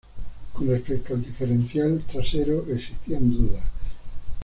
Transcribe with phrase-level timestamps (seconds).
[0.53, 3.61] Con respecto al diferencial trasero existían dudas.